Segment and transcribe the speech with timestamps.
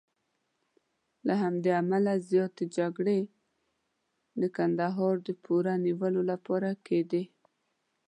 [1.27, 3.19] له همدې امله زیاتې جګړې
[4.41, 7.23] د کندهار د پوره نیولو لپاره کېدې.